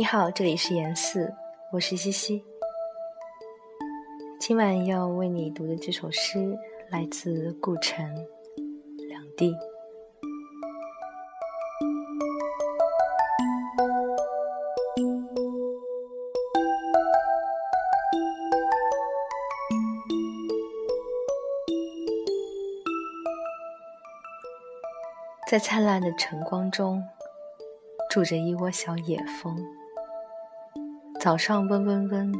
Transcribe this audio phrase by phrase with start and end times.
[0.00, 1.34] 你好，这里是言四，
[1.72, 2.44] 我是西西。
[4.38, 6.56] 今晚要为你读的这首诗
[6.88, 8.06] 来自顾城，
[9.08, 9.50] 《两地》。
[25.50, 27.02] 在灿烂的晨光中，
[28.08, 29.58] 住着一窝小野蜂。
[31.28, 32.32] 早上嗡嗡嗡，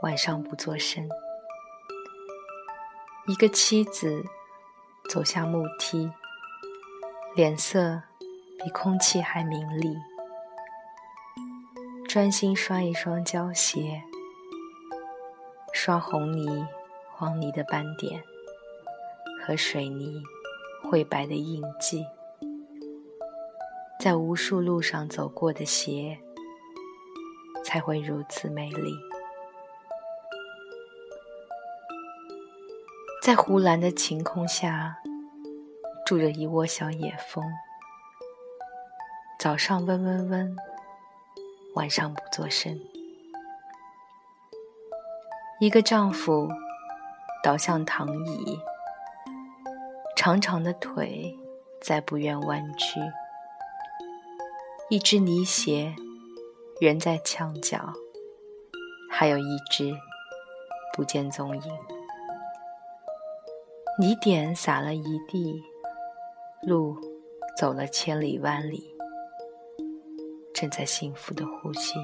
[0.00, 1.06] 晚上不作声。
[3.26, 4.24] 一个妻子
[5.10, 6.10] 走下木梯，
[7.36, 8.00] 脸色
[8.58, 9.94] 比空气还明丽，
[12.08, 14.02] 专心刷一双胶鞋，
[15.74, 16.66] 刷红泥、
[17.12, 18.24] 黄泥的斑点
[19.44, 20.22] 和水泥。
[20.90, 22.06] 灰白的印记，
[24.00, 26.18] 在无数路上走过的鞋，
[27.68, 28.94] 才会如此美丽。
[33.22, 34.96] 在湖蓝的晴空下，
[36.06, 37.44] 住着一窝小野蜂。
[39.38, 40.56] 早上嗡嗡嗡，
[41.74, 42.80] 晚上不作声。
[45.60, 46.48] 一个丈夫
[47.44, 48.58] 倒向躺椅。
[50.16, 51.36] 长长的腿
[51.82, 52.98] 再不愿弯曲，
[54.88, 55.94] 一只泥鞋
[56.80, 57.92] 人在墙角，
[59.10, 59.92] 还有一只
[60.92, 61.62] 不见踪影。
[63.98, 65.60] 泥点洒了一地，
[66.62, 66.96] 路
[67.56, 68.94] 走了千里万里，
[70.54, 71.94] 正在幸福的呼吸，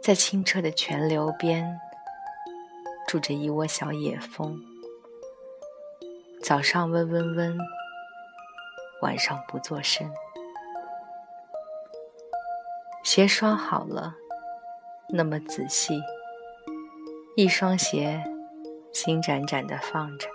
[0.00, 1.80] 在清澈的泉流边。
[3.08, 4.60] 住着一窝小野蜂，
[6.42, 7.58] 早上嗡嗡嗡，
[9.02, 10.10] 晚上不作声。
[13.04, 14.14] 鞋刷好了，
[15.08, 16.00] 那么仔细，
[17.36, 18.22] 一双鞋
[18.92, 20.28] 新崭崭的放着。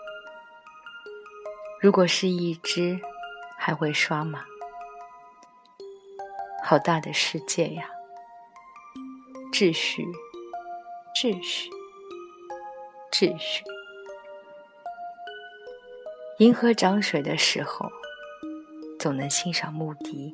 [1.80, 3.00] 如果是一只，
[3.58, 4.46] 还会刷吗？
[6.64, 7.90] 好大的世界呀！
[9.52, 10.08] 秩序，
[11.14, 11.70] 秩序。
[13.12, 13.64] 秩序。
[16.40, 17.88] 银河涨水的时候，
[19.04, 20.34] 总能欣赏牧笛。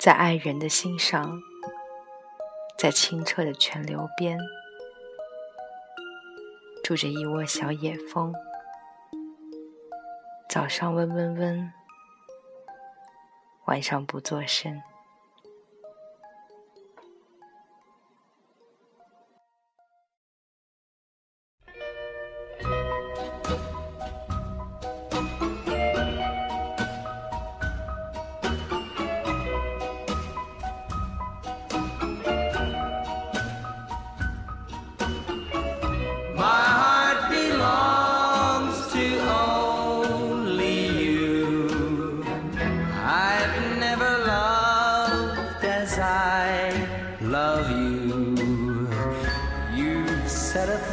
[0.00, 1.38] 在爱人的心上，
[2.78, 4.38] 在清澈的泉流边，
[6.82, 8.32] 住着一窝小野蜂。
[10.48, 11.70] 早上嗡嗡嗡，
[13.66, 14.80] 晚上不作声。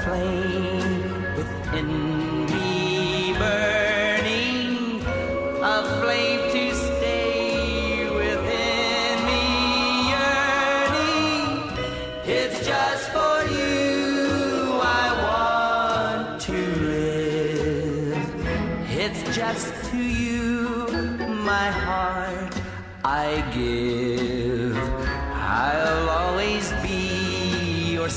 [0.03, 5.01] Flame within me burning,
[5.61, 9.43] a flame to stay within me
[10.13, 11.47] yearning.
[12.25, 16.57] It's just for you I want to
[16.93, 18.27] live.
[19.03, 20.99] It's just to you
[21.53, 22.55] my heart
[23.03, 24.77] I give.
[25.33, 28.09] I'll always be your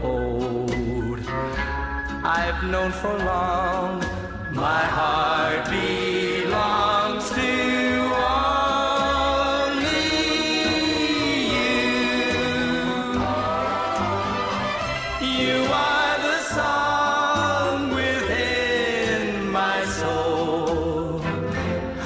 [0.02, 1.20] old.
[2.22, 4.00] I've known for long,
[4.52, 7.50] my heart belongs to
[9.70, 10.06] only
[11.54, 11.80] you.
[15.38, 21.20] You are the song within my soul,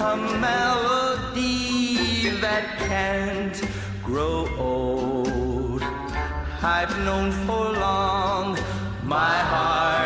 [0.01, 3.63] a melody that can't
[4.03, 4.74] grow old.
[6.67, 8.57] I've known for long.
[9.03, 10.04] My heart